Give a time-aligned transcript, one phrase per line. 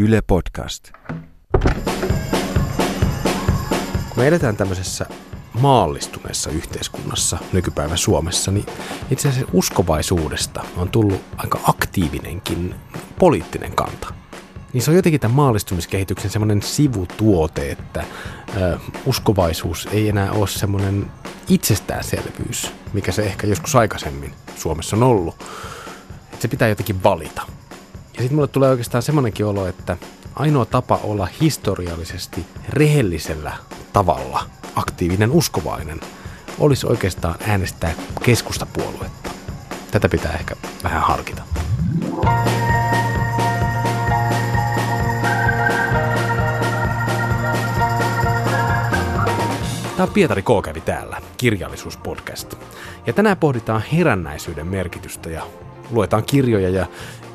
[0.00, 0.90] Yle Podcast.
[4.08, 5.06] Kun me eletään tämmöisessä
[5.60, 8.66] maallistuneessa yhteiskunnassa nykypäivän Suomessa, niin
[9.10, 12.74] itse asiassa uskovaisuudesta on tullut aika aktiivinenkin
[13.18, 14.14] poliittinen kanta.
[14.72, 18.04] Niin se on jotenkin tämän maallistumiskehityksen semmoinen sivutuote, että
[18.56, 21.10] ö, uskovaisuus ei enää ole semmoinen
[21.48, 25.34] itsestäänselvyys, mikä se ehkä joskus aikaisemmin Suomessa on ollut.
[26.32, 27.57] Että se pitää jotenkin valita.
[28.18, 29.96] Ja sitten mulle tulee oikeastaan semmoinenkin olo, että
[30.34, 33.52] ainoa tapa olla historiallisesti rehellisellä
[33.92, 34.42] tavalla
[34.74, 36.00] aktiivinen uskovainen
[36.58, 39.30] olisi oikeastaan äänestää keskustapuoluetta.
[39.90, 41.42] Tätä pitää ehkä vähän harkita.
[49.96, 50.46] Tämä on Pietari K.
[50.64, 52.54] kävi täällä, kirjallisuuspodcast.
[53.06, 55.42] Ja tänään pohditaan herännäisyyden merkitystä ja
[55.90, 56.86] luetaan kirjoja ja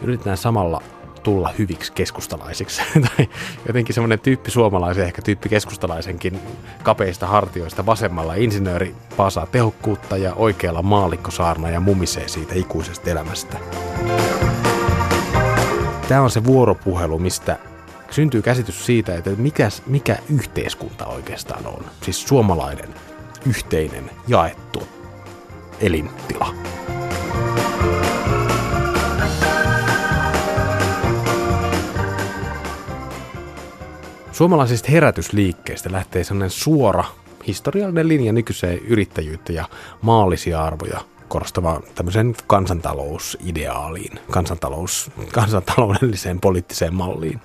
[0.04, 0.82] yritetään samalla
[1.24, 2.82] tulla hyviksi keskustalaisiksi.
[3.18, 3.30] tai
[3.68, 6.40] jotenkin semmoinen tyyppi suomalaisen, ehkä tyyppi keskustalaisenkin
[6.84, 13.58] kapeista hartioista vasemmalla insinööri pasaa tehokkuutta ja oikealla maallikko saarna ja mumisee siitä ikuisesta elämästä.
[16.08, 17.60] Tämä on se vuoropuhelu, mistä
[18.12, 21.86] syntyy käsitys siitä, että mikä, mikä yhteiskunta oikeastaan on.
[22.02, 22.90] Siis suomalainen
[23.46, 24.84] yhteinen jaettu
[25.80, 26.56] elintila.
[34.34, 37.04] Suomalaisista herätysliikkeistä lähtee sellainen suora
[37.48, 39.70] historiallinen linja nykyiseen yrittäjyyttä ja
[40.02, 47.42] maallisia arvoja korostavaan tämmöiseen kansantalousideaaliin, kansantalous, kansantaloudelliseen poliittiseen malliin.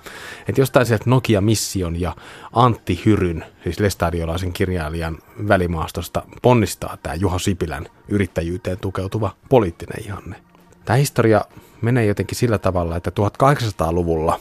[0.49, 2.17] Että jostain sieltä Nokia Mission ja
[2.53, 10.48] Antti Hyryn, siis lestadiolaisen kirjailijan välimaastosta, ponnistaa tämä Juho Sipilän yrittäjyyteen tukeutuva poliittinen ihanne.
[10.89, 11.45] Tämä historia
[11.83, 14.41] menee jotenkin sillä tavalla, että 1800-luvulla,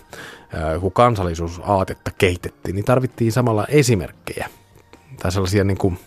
[0.82, 4.50] kun kansallisuusaatetta kehitettiin, niin tarvittiin samalla esimerkkejä
[5.22, 6.00] tai sellaisia niin kuin,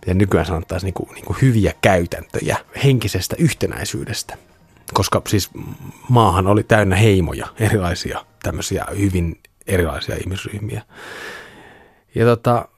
[0.00, 4.36] miten nykyään sanottaisiin, niin kuin, niin kuin hyviä käytäntöjä henkisestä yhtenäisyydestä.
[4.94, 5.50] Koska siis
[6.08, 10.82] maahan oli täynnä heimoja, erilaisia tämmöisiä hyvin erilaisia ihmisryhmiä.
[12.14, 12.68] Ja tota,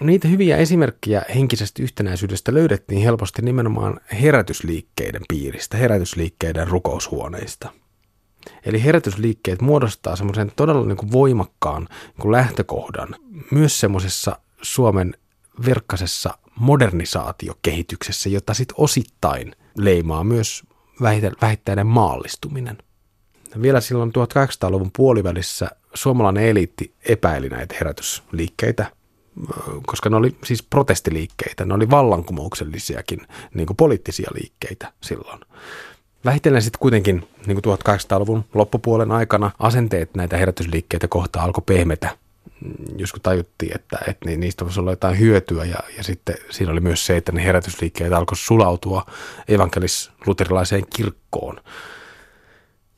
[0.00, 7.72] niitä hyviä esimerkkejä henkisestä yhtenäisyydestä löydettiin helposti nimenomaan herätysliikkeiden piiristä, herätysliikkeiden rukoushuoneista.
[8.66, 13.08] Eli herätysliikkeet muodostaa semmoisen todella niin kuin voimakkaan niin kuin lähtökohdan
[13.50, 15.14] myös semmoisessa Suomen
[15.66, 20.62] verkkasessa modernisaatiokehityksessä, jota sitten osittain leimaa myös
[21.42, 22.78] vähittäinen maallistuminen.
[23.62, 28.95] Vielä silloin 1800-luvun puolivälissä suomalainen eliitti epäili näitä herätysliikkeitä
[29.86, 33.20] koska ne oli siis protestiliikkeitä, ne oli vallankumouksellisiakin
[33.54, 35.40] niin kuin poliittisia liikkeitä silloin.
[36.24, 42.18] Vähitellen sitten kuitenkin niin kuin 1800-luvun loppupuolen aikana asenteet näitä herätysliikkeitä kohtaan alkoi pehmetä,
[42.96, 46.80] just kun tajuttiin, että, että niistä voisi olla jotain hyötyä ja, ja sitten siinä oli
[46.80, 49.06] myös se, että ne herätysliikkeet alkoi sulautua
[49.48, 51.60] evankelis-luterilaiseen kirkkoon.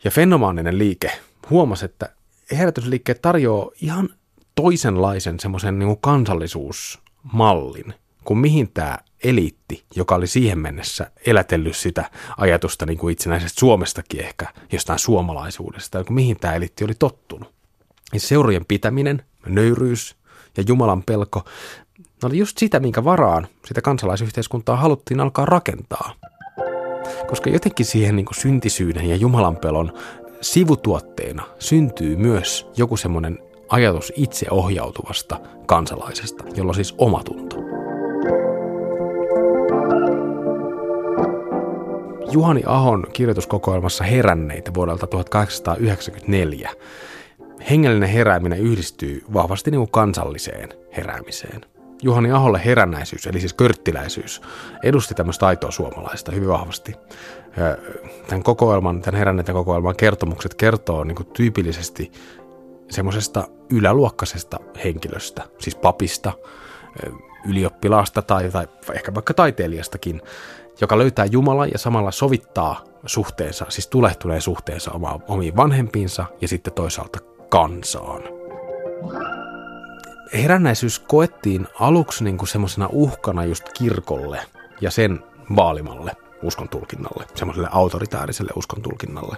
[0.05, 1.11] Ja fenomaaninen liike
[1.51, 2.09] huomasi, että
[2.53, 4.09] herätysliikkeet tarjoaa ihan
[4.63, 12.87] toisenlaisen semmoisen niin kansallisuusmallin kuin mihin tämä eliitti, joka oli siihen mennessä elätellyt sitä ajatusta
[12.87, 17.53] niin kuin itsenäisestä Suomestakin ehkä, jostain suomalaisuudesta, kuin mihin tämä eliitti oli tottunut.
[18.13, 20.17] Ja seurojen pitäminen, nöyryys
[20.57, 21.45] ja Jumalan pelko,
[21.99, 26.15] ne oli just sitä, minkä varaan sitä kansalaisyhteiskuntaa haluttiin alkaa rakentaa.
[27.27, 29.93] Koska jotenkin siihen niin kuin syntisyyden ja Jumalan pelon
[30.41, 37.57] sivutuotteena syntyy myös joku semmoinen ajatus itseohjautuvasta kansalaisesta, jolla siis omatunto.
[42.31, 46.71] Juhani Ahon kirjoituskokoelmassa Heränneitä vuodelta 1894
[47.71, 51.61] hengellinen herääminen yhdistyy vahvasti niin kuin kansalliseen heräämiseen.
[52.03, 54.43] Juhani Aholle herännäisyys, eli siis körttiläisyys,
[54.83, 56.95] edusti tämmöistä aitoa suomalaista hyvin vahvasti.
[58.27, 62.13] Tämän kokoelman, tämän heränneiden kokoelman kertomukset kertoo niin kuin tyypillisesti
[62.91, 66.33] semmoisesta yläluokkaisesta henkilöstä, siis papista,
[67.49, 70.23] ylioppilaasta tai, tai ehkä vaikka taiteilijastakin,
[70.81, 76.73] joka löytää Jumalan ja samalla sovittaa suhteensa, siis tulehtuneen suhteensa oma, omiin vanhempiinsa ja sitten
[76.73, 77.19] toisaalta
[77.49, 78.23] kansaan.
[80.35, 84.41] Herännäisyys koettiin aluksi niin kuin semmoisena uhkana just kirkolle
[84.81, 85.25] ja sen
[85.57, 89.37] vaalimalle uskontulkinnalle, semmoiselle autoritaariselle uskontulkinnalle.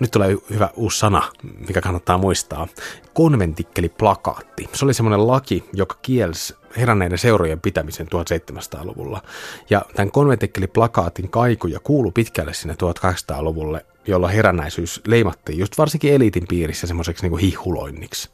[0.00, 1.22] Nyt tulee hyvä uusi sana,
[1.68, 2.68] mikä kannattaa muistaa,
[3.14, 4.68] konventikkeliplakaatti.
[4.72, 9.22] Se oli semmoinen laki, joka kielsi heränneiden seurojen pitämisen 1700-luvulla.
[9.70, 16.86] Ja tämän konventikkeliplakaatin kaikuja kuulu pitkälle sinne 1800-luvulle, jolla herännäisyys leimattiin just varsinkin eliitin piirissä
[16.86, 18.30] semmoiseksi niin hihuloinniksi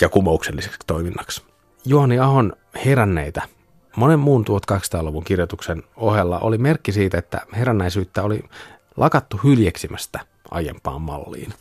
[0.00, 1.42] ja kumoukselliseksi toiminnaksi.
[1.84, 2.52] Juhani Ahon
[2.84, 3.42] heränneitä
[3.96, 8.44] monen muun 1800-luvun kirjoituksen ohella oli merkki siitä, että herännäisyyttä oli
[8.96, 10.20] lakattu hyljeksimästä
[10.50, 11.54] aiempaan malliin.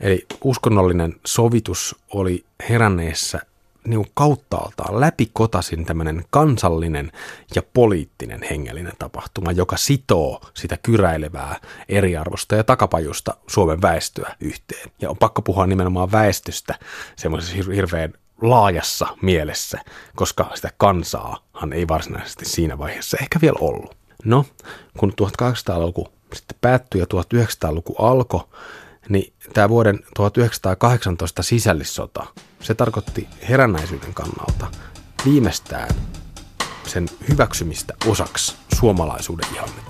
[0.00, 3.40] Eli uskonnollinen sovitus oli heränneessä
[3.84, 7.12] niin kauttaaltaan läpikotasin tämmöinen kansallinen
[7.54, 11.56] ja poliittinen hengellinen tapahtuma, joka sitoo sitä kyräilevää
[11.88, 14.90] eriarvosta ja takapajusta Suomen väestöä yhteen.
[15.00, 16.78] Ja on pakko puhua nimenomaan väestöstä
[17.16, 19.78] semmoisessa hirveän laajassa mielessä,
[20.16, 23.96] koska sitä kansaahan ei varsinaisesti siinä vaiheessa ehkä vielä ollut.
[24.24, 24.44] No,
[24.98, 28.44] kun 1800-luku sitten päättyi ja 1900-luku alkoi,
[29.08, 32.26] niin tämä vuoden 1918 sisällissota,
[32.60, 34.66] se tarkoitti herännäisyyden kannalta
[35.24, 35.88] viimeistään
[36.86, 39.88] sen hyväksymistä osaksi suomalaisuuden ihannetta.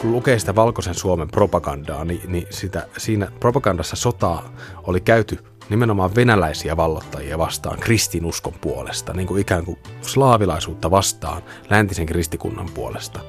[0.00, 4.52] kun lukee sitä valkoisen Suomen propagandaa, niin, niin sitä, siinä propagandassa sotaa
[4.82, 5.38] oli käyty
[5.70, 13.20] nimenomaan venäläisiä vallottajia vastaan kristinuskon puolesta, niin kuin ikään kuin slaavilaisuutta vastaan läntisen kristikunnan puolesta.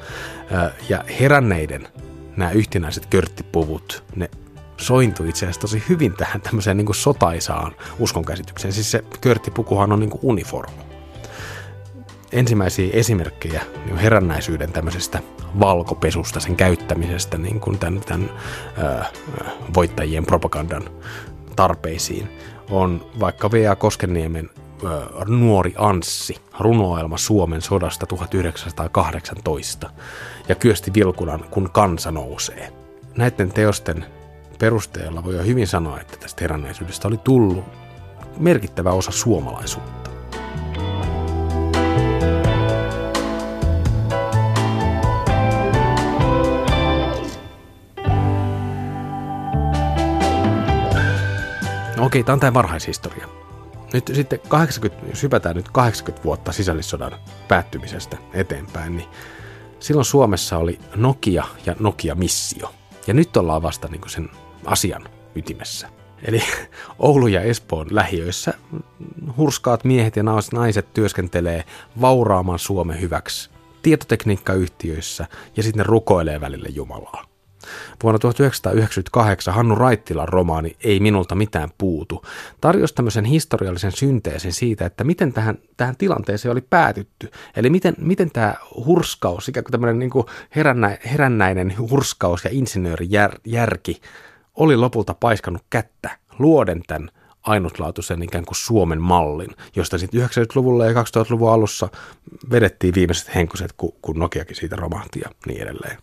[0.89, 1.87] Ja heränneiden
[2.37, 4.29] nämä yhtenäiset körttipuvut, ne
[4.77, 8.73] sointui itse asiassa tosi hyvin tähän tämmöiseen niin kuin sotaisaan uskonkäsitykseen.
[8.73, 10.81] Siis se körttipukuhan on niin kuin uniformu.
[12.31, 15.19] Ensimmäisiä esimerkkejä niin herännäisyyden tämmöisestä
[15.59, 18.29] valkopesusta, sen käyttämisestä niin kuin tämän, tämän
[18.77, 19.03] ö,
[19.73, 20.83] voittajien propagandan
[21.59, 22.29] tarpeisiin
[22.69, 23.75] on vaikka V.A.
[23.75, 24.49] Koskenniemen
[25.27, 29.89] Nuori Anssi, runoelma Suomen sodasta 1918
[30.49, 32.73] ja Kyösti Vilkunan Kun kansa nousee.
[33.17, 34.05] Näiden teosten
[34.59, 37.63] perusteella voi jo hyvin sanoa, että tästä heränneisyydestä oli tullut
[38.37, 39.98] merkittävä osa suomalaisuutta.
[52.09, 53.27] Okei, tämä on tämä varhaishistoria.
[53.93, 57.11] Nyt sitten 80, jos hypätään nyt 80 vuotta sisällissodan
[57.47, 59.09] päättymisestä eteenpäin, niin
[59.79, 62.73] silloin Suomessa oli Nokia ja Nokia-missio.
[63.07, 64.29] Ja nyt ollaan vasta niin sen
[64.65, 65.89] asian ytimessä.
[66.25, 66.41] Eli
[66.99, 68.53] Oulu ja Espoon lähiöissä
[69.37, 70.23] hurskaat miehet ja
[70.53, 71.63] naiset työskentelee
[72.01, 73.49] vauraaman Suomen hyväksi
[73.81, 75.27] tietotekniikkayhtiöissä
[75.57, 77.28] ja sitten rukoilee välille Jumalaa.
[78.03, 82.25] Vuonna 1998 Hannu Raittilan romaani Ei minulta mitään puutu
[82.61, 87.31] tarjosi tämmöisen historiallisen synteesin siitä, että miten tähän, tähän tilanteeseen oli päätytty.
[87.55, 90.25] Eli miten, miten tämä hurskaus, ikään kuin tämmöinen niin kuin
[90.55, 94.01] herännä, herännäinen hurskaus ja insinöörijärki
[94.55, 96.09] oli lopulta paiskannut kättä
[96.39, 97.11] luoden tämän
[97.43, 101.89] ainutlaatuisen ikään kuin Suomen mallin, josta sitten 90-luvulla ja 2000-luvun alussa
[102.51, 105.97] vedettiin viimeiset henkuset, kun, kun Nokiakin siitä romahti ja niin edelleen.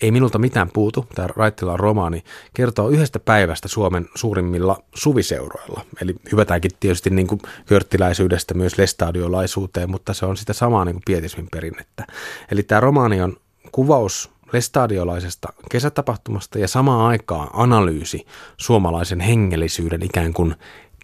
[0.00, 2.24] Ei minulta mitään puutu, tämä Raittilan romaani
[2.54, 5.84] kertoo yhdestä päivästä Suomen suurimmilla suviseuroilla.
[6.02, 11.02] Eli hyvätäänkin tietysti niin kuin körttiläisyydestä myös lestadiolaisuuteen, mutta se on sitä samaa niin kuin
[11.06, 12.06] pietismin perinnettä.
[12.50, 13.36] Eli tämä romaani on
[13.72, 18.26] kuvaus lestadiolaisesta kesätapahtumasta ja samaan aikaan analyysi
[18.56, 20.54] suomalaisen hengellisyyden ikään kuin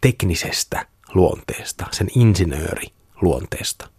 [0.00, 3.95] teknisestä luonteesta, sen insinööriluonteesta.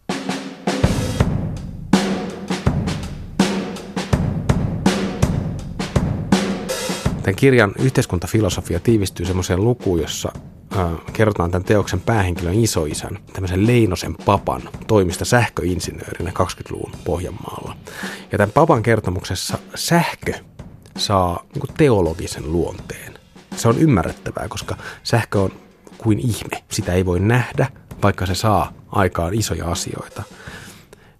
[7.28, 10.31] Tämän kirjan yhteiskuntafilosofia tiivistyy semmoiseen lukuun, jossa
[10.78, 17.78] äh, kerrotaan tämän teoksen päähenkilön isoisän, tämmöisen Leinosen papan, toimista sähköinsinöörinä 20-luvun Pohjanmaalla.
[18.31, 20.34] Ja tämän papan kertomuksessa sähkö
[20.98, 23.19] saa niin teologisen luonteen.
[23.56, 25.52] Se on ymmärrettävää, koska sähkö on
[25.98, 26.64] kuin ihme.
[26.72, 27.68] Sitä ei voi nähdä,
[28.04, 30.24] vaikka se saa aikaan isoja asioita.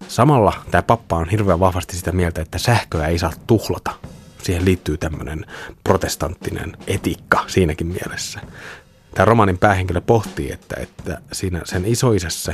[0.08, 3.90] Samalla tämä pappa on hirveän vahvasti sitä mieltä, että sähköä ei saa tuhlata
[4.42, 5.46] siihen liittyy tämmöinen
[5.84, 8.40] protestanttinen etiikka siinäkin mielessä.
[9.14, 12.52] Tämä romanin päähenkilö pohtii, että, että siinä sen isoisessa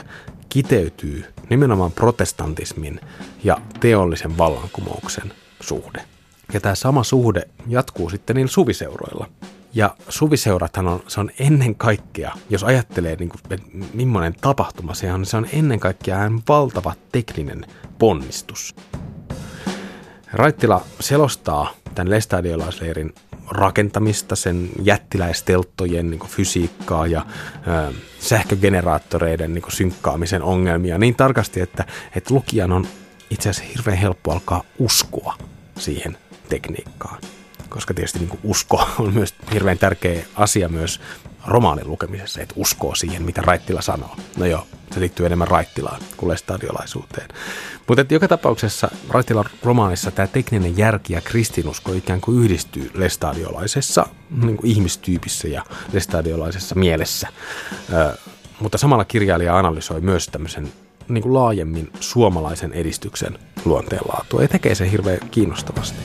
[0.48, 3.00] kiteytyy nimenomaan protestantismin
[3.44, 6.02] ja teollisen vallankumouksen suhde.
[6.52, 9.28] Ja tämä sama suhde jatkuu sitten niin suviseuroilla.
[9.74, 15.12] Ja suviseurathan on, se on ennen kaikkea, jos ajattelee niin kuin, että millainen tapahtuma se
[15.12, 17.66] on, se on ennen kaikkea valtava tekninen
[17.98, 18.74] ponnistus.
[20.34, 23.14] Raittila selostaa tämän lestadiolaisleirin
[23.50, 27.26] rakentamista, sen jättiläistelttojen niin fysiikkaa ja
[27.88, 31.84] ö, sähkögeneraattoreiden niin synkkaamisen ongelmia niin tarkasti, että,
[32.16, 32.86] että lukijan on
[33.30, 35.34] itse asiassa hirveän helppo alkaa uskoa
[35.78, 37.18] siihen tekniikkaan.
[37.68, 41.00] Koska tietysti niin usko on myös hirveän tärkeä asia myös
[41.46, 44.16] romaanin lukemisessa, että uskoo siihen, mitä Raittila sanoo.
[44.36, 47.28] No joo, se liittyy enemmän Raittilaan kuin lestadiolaisuuteen.
[47.88, 54.06] Mutta joka tapauksessa Raittilan romaanissa tämä tekninen järki ja kristinusko ikään kuin yhdistyy lestadiolaisessa
[54.42, 57.28] niin kuin ihmistyypissä ja lestadiolaisessa mielessä.
[57.92, 58.16] Ö,
[58.60, 60.72] mutta samalla kirjailija analysoi myös tämmöisen
[61.08, 65.98] niin kuin laajemmin suomalaisen edistyksen luonteenlaatua ja tekee sen hirveän kiinnostavasti.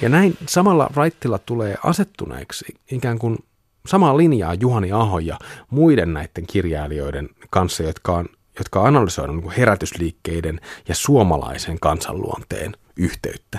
[0.00, 3.38] Ja näin samalla Raittila tulee asettuneeksi ikään kuin
[3.86, 5.38] samaa linjaa Juhani Aho ja
[5.70, 8.28] muiden näiden kirjailijoiden kanssa, jotka on,
[8.58, 13.58] jotka on analysoinut niin herätysliikkeiden ja suomalaisen kansanluonteen yhteyttä.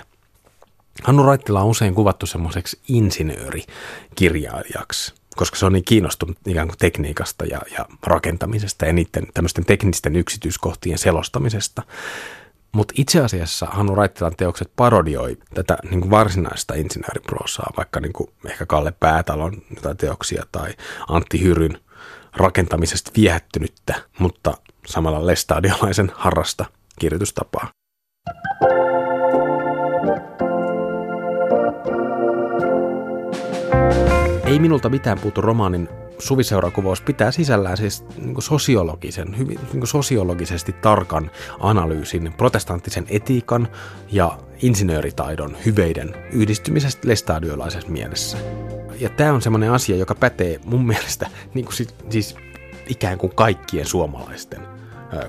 [1.04, 7.46] Hannu Raittila on usein kuvattu semmoiseksi insinöörikirjailijaksi, koska se on niin kiinnostunut ikään kuin tekniikasta
[7.46, 11.84] ja, ja rakentamisesta ja niiden tämmöisten teknisten yksityiskohtien selostamisesta.
[12.78, 18.30] Mutta itse asiassa Hannu Raittilan teokset parodioi tätä niin kuin varsinaista insinööriproosaa, vaikka niin kuin
[18.46, 19.54] ehkä Kalle Päätalon
[19.98, 20.74] teoksia tai
[21.08, 21.80] Antti Hyryn
[22.36, 24.58] rakentamisesta viehättynyttä, mutta
[24.88, 26.66] samalla lestadiolaisen harrasta
[27.00, 27.70] kirjoitustapaa.
[34.46, 39.88] Ei minulta mitään puutu romaanin suviseurakuvaus pitää sisällään siis niin kuin sosiologisen, hyvin niin kuin
[39.88, 43.68] sosiologisesti tarkan analyysin protestanttisen etiikan
[44.12, 48.38] ja insinööritaidon hyveiden yhdistymisestä lestadiolaisessa mielessä.
[49.00, 52.36] Ja tämä on semmoinen asia, joka pätee mun mielestä niin kuin siis, siis
[52.88, 54.78] ikään kuin kaikkien suomalaisten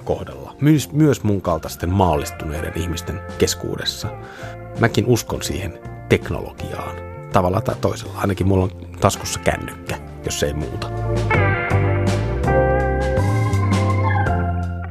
[0.04, 0.56] kohdalla.
[0.60, 4.08] Myös, myös mun kaltaisten maallistuneiden ihmisten keskuudessa.
[4.78, 5.78] Mäkin uskon siihen
[6.08, 6.96] teknologiaan.
[7.32, 8.12] Tavalla tai toisella.
[8.16, 10.90] Ainakin mulla on taskussa kännykkä jos ei muuta.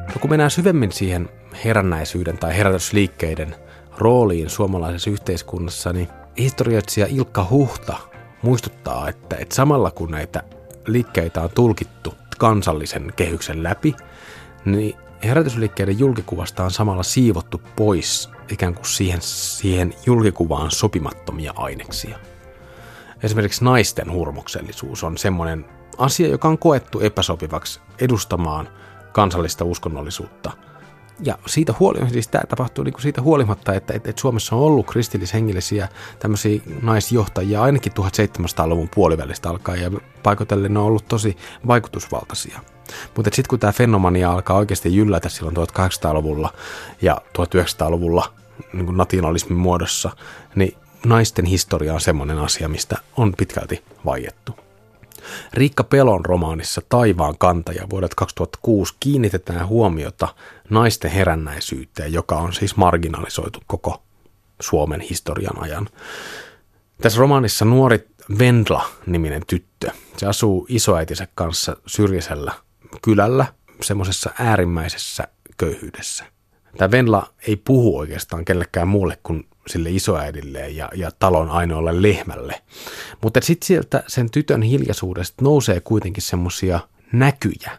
[0.08, 1.30] No kun mennään syvemmin siihen
[1.66, 3.56] herännäisyyden tai herätysliikkeiden
[3.98, 7.98] rooliin suomalaisessa yhteiskunnassa, niin historioitsija Ilkka Huhta
[8.42, 10.44] muistuttaa, että, että samalla kun näitä
[10.88, 13.96] liikkeitä on tulkittu kansallisen kehyksen läpi,
[14.66, 22.20] niin herätysliikkeiden julkikuvasta on samalla siivottu pois ikään kuin siihen, siihen julkikuvaan sopimattomia aineksia.
[23.24, 25.66] Esimerkiksi naisten hurmoksellisuus on semmoinen
[25.98, 28.70] asia, joka on koettu epäsopivaksi edustamaan
[29.12, 30.52] kansallista uskonnollisuutta.
[31.24, 34.62] Ja siitä huolimatta, siis tämä tapahtuu niin kuin siitä huolimatta, että, että, että Suomessa on
[34.62, 39.92] ollut kristillishengellisiä tämmöisiä naisjohtajia ainakin 1700-luvun puolivälistä alkaen ja
[40.24, 42.60] paikotellen ne on ollut tosi vaikutusvaltaisia.
[43.16, 46.54] Mutta sitten kun tämä fenomania alkaa oikeasti jyllätä silloin 1800-luvulla
[47.02, 48.34] ja 1900-luvulla
[48.74, 50.12] niin nationalismin muodossa,
[50.56, 54.56] niin naisten historia on semmoinen asia, mistä on pitkälti vaiettu.
[55.54, 60.36] Riikka Pelon romaanissa Taivaan kantaja vuodet 2006 kiinnitetään huomiota
[60.70, 64.04] naisten herännäisyyteen, joka on siis marginalisoitu koko
[64.62, 65.90] Suomen historian ajan.
[67.02, 68.08] Tässä romaanissa nuori
[68.40, 72.54] Vendla-niminen tyttö, se asuu isoäitinsä kanssa syrjäisellä
[73.02, 73.46] kylällä,
[73.82, 75.28] semmoisessa äärimmäisessä
[75.58, 76.26] köyhyydessä.
[76.78, 82.62] Tämä Venla ei puhu oikeastaan kellekään muulle kuin sille isoäidille ja, ja talon ainoalle lehmälle.
[83.24, 86.80] Mutta sitten sieltä sen tytön hiljaisuudesta nousee kuitenkin semmoisia
[87.12, 87.78] näkyjä,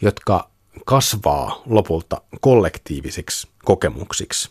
[0.00, 0.50] jotka
[0.84, 4.50] kasvaa lopulta kollektiivisiksi kokemuksiksi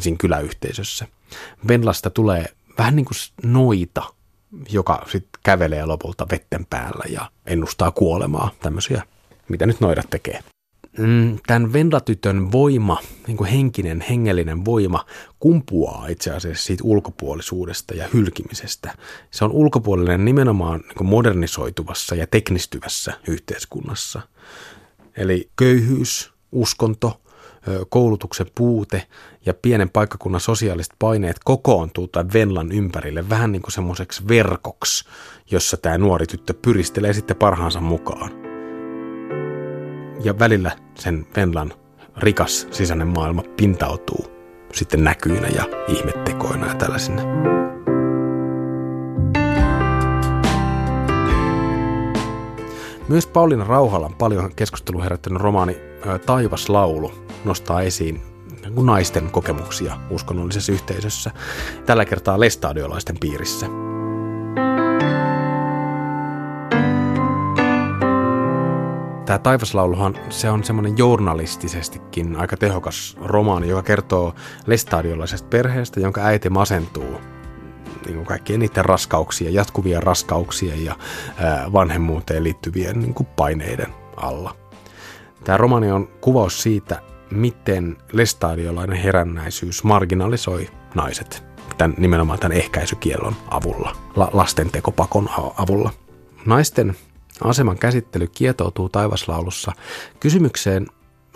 [0.00, 1.06] siinä kyläyhteisössä.
[1.68, 2.46] Venlasta tulee
[2.78, 4.02] vähän niin kuin noita,
[4.70, 9.02] joka sitten kävelee lopulta vetten päällä ja ennustaa kuolemaa, tämmöisiä,
[9.48, 10.40] mitä nyt noidat tekee.
[10.98, 15.04] Mm, tämän Vendatytön voima, niin kuin henkinen, hengellinen voima,
[15.40, 18.94] kumpuaa itse asiassa siitä ulkopuolisuudesta ja hylkimisestä.
[19.30, 24.20] Se on ulkopuolinen nimenomaan niin modernisoituvassa ja teknistyvässä yhteiskunnassa.
[25.16, 27.20] Eli köyhyys, uskonto,
[27.88, 29.06] koulutuksen puute
[29.46, 35.04] ja pienen paikkakunnan sosiaaliset paineet kokoontuu tämän Venlan ympärille vähän niin kuin semmoiseksi verkoksi,
[35.50, 38.49] jossa tämä nuori tyttö pyristelee sitten parhaansa mukaan
[40.24, 41.72] ja välillä sen Venlan
[42.16, 44.30] rikas sisäinen maailma pintautuu
[44.72, 47.22] sitten näkyinä ja ihmettekoina ja tällaisina.
[53.08, 55.76] Myös Pauliina Rauhalan paljon keskustelua herättänyt romaani
[56.26, 57.12] Taivaslaulu
[57.44, 58.22] nostaa esiin
[58.82, 61.30] naisten kokemuksia uskonnollisessa yhteisössä,
[61.86, 63.89] tällä kertaa lestadiolaisten piirissä.
[69.30, 74.34] Tämä Taivaslauluhan, se on semmoinen journalistisestikin aika tehokas romaani, joka kertoo
[74.66, 77.20] lestadiolaisesta perheestä, jonka äiti masentuu
[78.06, 80.96] niin kuin kaikkien niiden raskauksia, jatkuvia raskauksia ja
[81.72, 84.56] vanhemmuuteen liittyvien niin kuin paineiden alla.
[85.44, 91.44] Tämä romani on kuvaus siitä, miten lestadiolainen herännäisyys marginalisoi naiset
[91.78, 95.90] tämän, nimenomaan tämän ehkäisykiellon avulla, la, lastentekopakon avulla.
[96.46, 96.96] Naisten
[97.44, 99.72] aseman käsittely kietoutuu taivaslaulussa
[100.20, 100.86] kysymykseen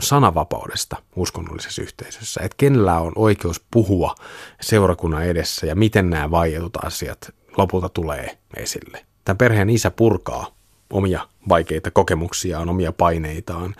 [0.00, 4.14] sanavapaudesta uskonnollisessa yhteisössä, että kenellä on oikeus puhua
[4.60, 9.06] seurakunnan edessä ja miten nämä vaietut asiat lopulta tulee esille.
[9.24, 10.46] Tämän perheen isä purkaa
[10.90, 13.74] omia vaikeita kokemuksiaan, omia paineitaan,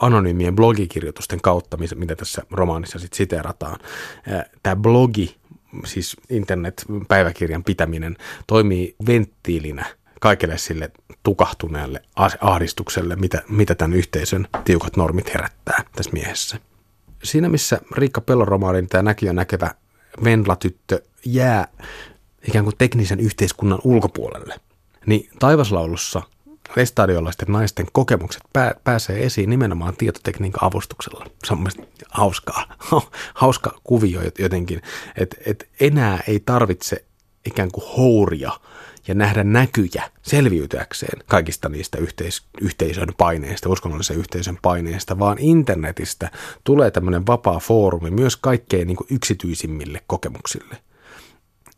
[0.00, 3.78] anonyymien blogikirjoitusten kautta, mitä tässä romaanissa sitten siterataan.
[4.62, 5.36] Tämä blogi,
[5.84, 9.86] siis internet-päiväkirjan pitäminen, toimii venttiilinä
[10.24, 10.90] kaikille sille
[11.22, 12.02] tukahtuneelle
[12.40, 16.58] ahdistukselle, mitä, mitä tämän yhteisön tiukat normit herättää tässä miehessä.
[17.24, 19.70] Siinä missä Riikka Pellon romaanin tämä näkijä näkevä
[20.24, 21.68] Venla-tyttö jää
[22.48, 24.60] ikään kuin teknisen yhteiskunnan ulkopuolelle,
[25.06, 26.22] niin taivaslaulussa
[26.76, 31.26] lestadiolaisten naisten kokemukset pää, pääsee esiin nimenomaan tietotekniikan avustuksella.
[31.44, 32.76] Se on mielestäni hauskaa,
[33.34, 34.82] hauska kuvio jotenkin,
[35.16, 37.04] että et enää ei tarvitse
[37.46, 38.52] ikään kuin houria
[39.08, 46.30] ja nähdä näkyjä selviytyäkseen kaikista niistä yhteis- yhteisön paineista, uskonnollisen yhteisön paineista, vaan internetistä
[46.64, 50.76] tulee tämmöinen vapaa foorumi myös kaikkein niin yksityisimmille kokemuksille.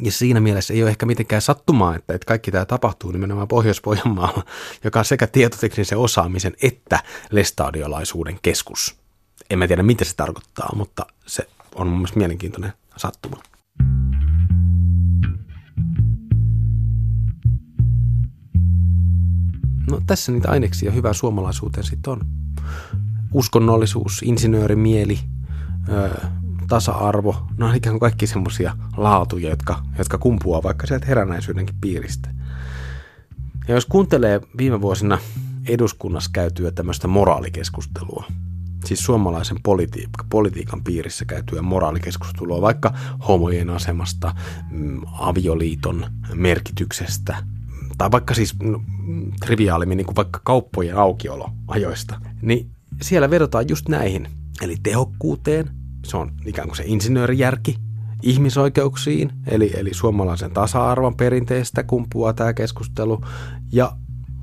[0.02, 4.44] Ja siinä mielessä ei ole ehkä mitenkään sattumaa, että, että kaikki tämä tapahtuu nimenomaan Pohjois-Pohjanmaalla,
[4.84, 8.96] joka on sekä tietoteknisen osaamisen että lestadiolaisuuden keskus.
[9.50, 13.42] En mä tiedä, mitä se tarkoittaa, mutta se on mun mielestä mielenkiintoinen sattuma.
[19.90, 22.20] No tässä niitä aineksia hyvää suomalaisuuteen sitten on.
[23.32, 25.18] Uskonnollisuus, insinöörimieli,
[25.88, 26.10] öö,
[26.68, 32.28] tasa-arvo, ne on ikään kuin kaikki semmoisia laatuja, jotka, jotka kumpuaa vaikka sieltä herännäisyydenkin piiristä.
[33.68, 35.18] Ja jos kuuntelee viime vuosina
[35.68, 38.24] eduskunnassa käytyä tämmöistä moraalikeskustelua,
[38.84, 42.92] siis suomalaisen politi- politiikan piirissä käytyä moraalikeskustelua, vaikka
[43.28, 44.34] homojen asemasta,
[44.70, 47.36] mm, avioliiton merkityksestä,
[47.98, 48.82] tai vaikka siis no,
[49.46, 52.70] triviaalimmin niin kuin vaikka kauppojen aukioloajoista, niin
[53.02, 54.28] siellä vedotaan just näihin,
[54.62, 55.70] eli tehokkuuteen,
[56.04, 57.76] se on ikään kuin se insinöörijärki,
[58.22, 63.20] ihmisoikeuksiin, eli, eli suomalaisen tasa-arvon perinteestä kumpuaa tämä keskustelu,
[63.72, 63.96] ja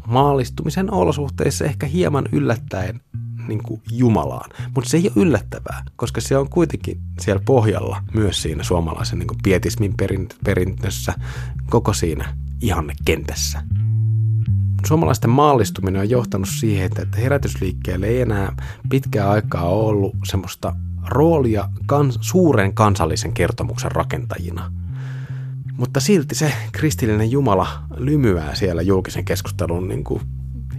[0.08, 3.02] maalistumisen olosuhteissa ehkä hieman yllättäen
[3.48, 4.50] niin kuin Jumalaan.
[4.76, 9.28] Mutta se ei ole yllättävää, koska se on kuitenkin siellä pohjalla myös siinä suomalaisen niin
[9.28, 9.94] kuin pietismin
[10.46, 11.14] perintössä,
[11.70, 13.62] koko siinä ihannekentässä.
[14.86, 18.56] Suomalaisten maallistuminen on johtanut siihen, että herätysliikkeelle ei enää
[18.90, 20.76] pitkää aikaa ollut semmoista
[21.08, 24.72] roolia kans, suuren kansallisen kertomuksen rakentajina.
[25.78, 30.22] Mutta silti se kristillinen Jumala lymyää siellä julkisen keskustelun niin kuin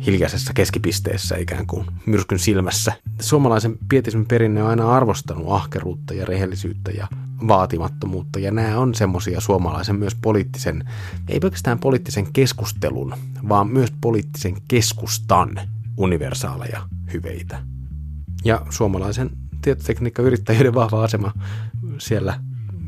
[0.07, 2.93] hiljaisessa keskipisteessä ikään kuin myrskyn silmässä.
[3.21, 7.09] Suomalaisen pietismin perinne on aina arvostanut ahkeruutta ja rehellisyyttä ja
[7.49, 10.89] vaatimattomuutta ja nämä on semmoisia suomalaisen myös poliittisen,
[11.29, 13.15] ei pelkästään poliittisen keskustelun,
[13.49, 15.61] vaan myös poliittisen keskustan
[15.97, 17.63] universaaleja hyveitä.
[18.45, 19.31] Ja suomalaisen
[19.63, 21.33] tietotekniikkayrittäjyyden vahva asema
[21.99, 22.41] siellä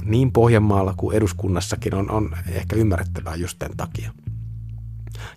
[0.05, 4.13] niin Pohjanmaalla kuin eduskunnassakin on, on ehkä ymmärrettävää just tämän takia.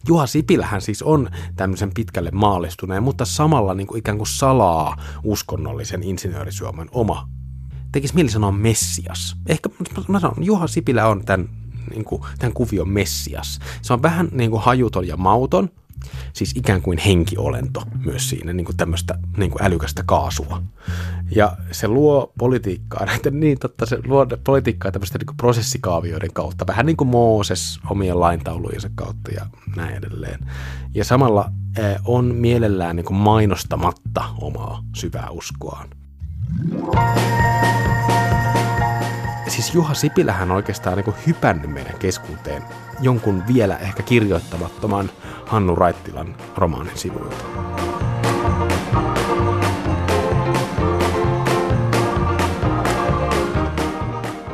[0.08, 6.04] Juha Sipilähän siis on tämmöisen pitkälle maallistuneen, mutta samalla niin kuin ikään kuin salaa uskonnollisen
[6.04, 7.30] insinöörisuomen oma.
[7.92, 9.36] Tekisi mieli sanoa Messias.
[9.48, 9.70] Ehkä
[10.08, 11.50] mä sanon, Juha Sipilä on tämän,
[11.90, 13.60] niin kuin, tämän kuvion Messias.
[13.82, 15.70] Se on vähän niin kuin hajuton ja mauton,
[16.34, 20.64] siis ikään kuin henkiolento myös siinä, niin kuin tämmöistä niin kuin älykästä kaasua.
[21.36, 26.86] Ja se luo politiikkaa, näitä, niin totta, se luo politiikkaa tämmöistä niin prosessikaavioiden kautta, vähän
[26.86, 30.40] niin kuin Mooses omien laintaulujensa kautta ja näin edelleen.
[30.94, 35.90] Ja samalla eh, on mielellään niin kuin mainostamatta omaa syvää uskoaan.
[39.48, 42.64] Siis Juha Sipilähän oikeastaan niin hypännyt meidän keskuuteen
[43.02, 45.10] jonkun vielä ehkä kirjoittamattoman
[45.46, 47.46] Hannu Raittilan romaanin sivuilta.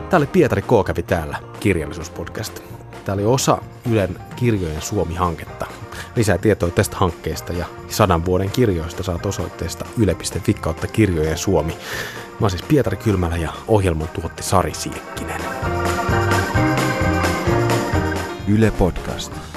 [0.10, 0.68] Tämä oli Pietari K.
[0.86, 2.64] kävi täällä kirjallisuuspodcast.
[3.06, 3.58] Tämä oli osa
[3.92, 5.66] Ylen kirjojen Suomi-hanketta.
[6.16, 11.72] Lisää tietoa tästä hankkeesta ja sadan vuoden kirjoista saat osoitteesta yle.fi kautta kirjojen Suomi.
[11.72, 15.42] Mä oon siis Pietari Kylmälä ja ohjelman tuotti Sari Siekkinen.
[18.48, 19.55] Yle Podcast.